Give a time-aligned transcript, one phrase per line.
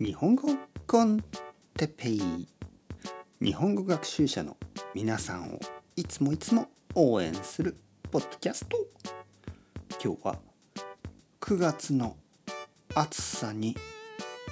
[0.00, 0.48] 日本語
[0.86, 1.24] コン
[1.76, 2.46] テペイ
[3.42, 4.56] 日本語学習者の
[4.94, 5.58] 皆さんを
[5.96, 7.76] いつもいつも応援する
[8.08, 8.76] ポッドキャスト。
[10.00, 10.38] 今日は
[11.40, 12.16] 9月の
[12.94, 13.76] 暑さに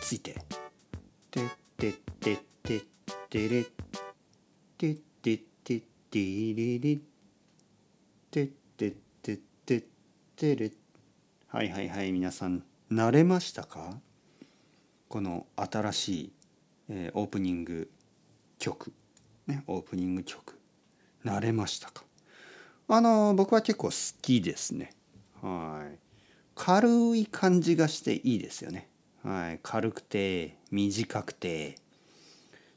[0.00, 0.34] ついて。
[1.30, 1.42] て
[1.76, 2.82] ててて
[3.28, 3.64] てれ
[4.78, 6.98] てててってれれ
[8.30, 8.48] て
[8.78, 9.84] ててて
[10.36, 10.72] てれ
[11.48, 14.00] はいはいはい皆さん慣れましたか
[15.14, 16.32] この新しい、
[16.88, 17.88] えー、オープニング
[18.58, 18.92] 曲
[19.46, 20.58] ねオープニング曲
[21.24, 22.02] 慣れましたか？
[22.88, 24.92] あの僕は結構好きですね。
[25.40, 25.98] はい。
[26.56, 28.88] 軽い感じがしていいですよね。
[29.22, 29.60] はい。
[29.62, 31.76] 軽くて短くて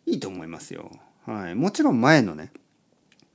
[0.05, 0.91] いいと思いますよ。
[1.25, 1.55] はい。
[1.55, 2.51] もちろん前のね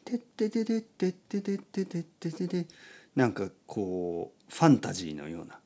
[0.04, 2.66] てっててててててててててて
[3.16, 5.58] なんかこうファンタジーのような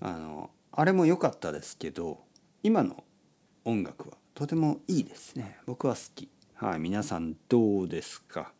[0.00, 2.26] あのあれも良かったですけど
[2.62, 3.04] 今の
[3.64, 5.58] 音楽はとてもいいですね。
[5.66, 6.28] 僕は好き。
[6.54, 8.52] はい皆さんどうですか？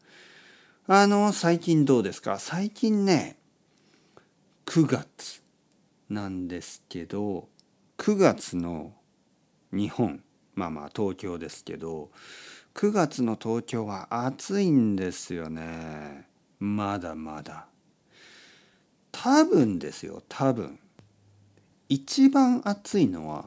[0.87, 2.39] あの最近どうですか？
[2.39, 3.39] 最近ね
[4.67, 5.43] 9月
[6.09, 7.49] なんですけど
[7.99, 8.93] 9月の
[9.73, 10.23] 日本
[10.55, 12.11] まあまあ東京ですけど
[12.75, 16.29] 9月の東京は暑いんですよね。
[16.61, 17.67] まだまだ。
[19.11, 20.79] 多分ですよ多分。
[21.89, 23.47] 一番暑いのは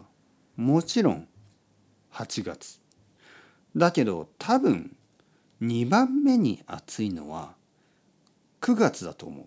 [0.62, 1.28] もちろん
[2.14, 2.80] 8月。
[3.76, 4.96] だけど多分
[5.62, 7.56] 2番目に暑いのは
[8.62, 9.46] 9月だと思う。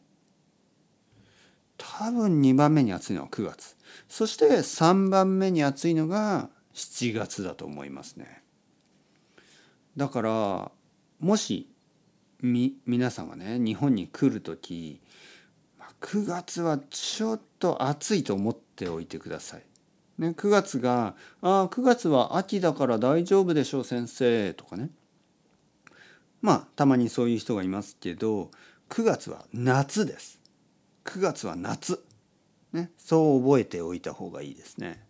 [1.76, 3.76] 多分2番目に暑いのは9月。
[4.08, 8.42] そして3番目に暑いのが7月だと思いますね。
[9.96, 10.72] だから
[11.20, 11.70] もし
[12.40, 15.00] み皆さんがね日本に来る時
[16.00, 19.62] 9月はちょっと暑いと思っておいてください。
[20.18, 24.90] ね、9月が「ああ9月は秋だから大丈夫でしょう先生」とかね
[26.40, 28.50] まあたまにそういう人がいますけど
[28.90, 30.40] 9月は夏です。
[31.04, 32.04] 9月は夏。
[32.72, 35.04] ね、そう覚えておいた方がいいですね。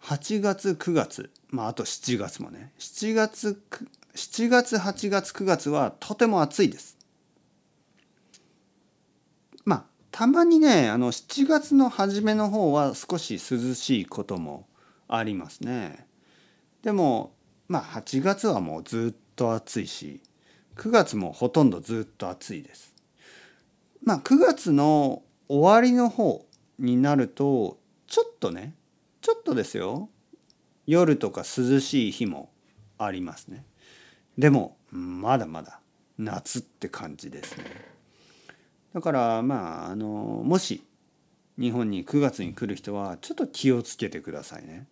[0.00, 3.60] 8月9月まああと7月もね7月
[4.14, 6.96] 7月8月9月はとても暑いです。
[9.64, 9.84] まあ
[10.18, 14.66] たまにねあの7月の初めの方は少し涼しいことも
[15.06, 16.08] ありますね。
[16.82, 17.36] でも
[17.68, 20.20] まあ8月はもうずっと暑いし
[20.74, 22.96] 9月もほとんどずっと暑いです。
[24.02, 26.44] まあ9月の終わりの方
[26.80, 28.74] になるとちょっとね
[29.20, 30.10] ちょっとですよ
[30.88, 32.50] 夜とか涼しい日も
[32.98, 33.64] ありますね。
[34.36, 35.80] でもまだまだ
[36.18, 37.97] 夏って感じですね。
[38.94, 40.06] だからまああの
[40.44, 40.84] もし
[41.58, 44.86] 日本に9月に来る人はちょっと気をつけてくださいね。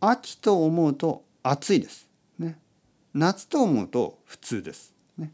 [0.00, 2.08] 秋と思うと暑いです。
[2.38, 2.58] ね。
[3.14, 4.94] 夏と思うと普通です。
[5.16, 5.32] ね。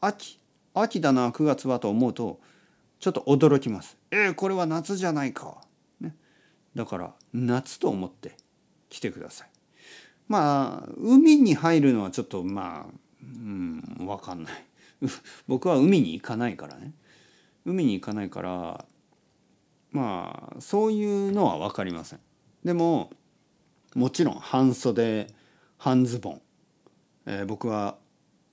[0.00, 0.40] 秋
[0.74, 2.40] 秋だな9月はと思うと
[2.98, 3.98] ちょっと驚きます。
[4.10, 5.58] えー、これは夏じゃないか。
[6.00, 6.16] ね。
[6.74, 8.36] だから夏と思って
[8.88, 9.48] 来てください。
[10.28, 14.52] まあ海に入るのはちょっとまあうん分かんない。
[15.46, 16.94] 僕は海に行かないからね。
[17.64, 18.84] 海に行かないから
[19.92, 22.20] まあそういうのは分かりません。
[22.64, 23.10] でも
[23.94, 25.28] もちろん半袖
[25.76, 26.42] 半ズボン、
[27.26, 27.96] えー、僕は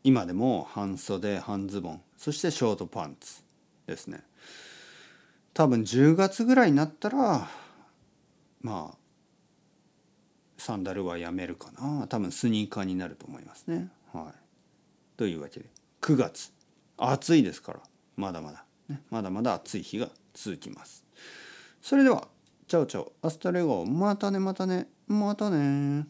[0.04, 2.02] 今でも半袖半ズボン。
[2.18, 3.42] そしてショートパンツ
[3.88, 4.24] ですね。
[5.54, 7.50] 多分10月ぐらいになったら
[8.62, 8.98] まあ
[10.58, 12.08] サンダルはやめるかな。
[12.08, 13.90] 多分スニーカーになると思いますね。
[14.12, 14.40] はい。
[15.18, 15.68] というわけで
[16.02, 16.52] 9月。
[16.98, 17.80] 暑いですから。
[18.18, 18.66] まだまだ。
[18.90, 21.06] ね、まだまだ暑い日が続きます。
[21.82, 22.28] それでは、
[22.68, 26.06] チャオチャオ、アスタレゴ、またねまたね、またね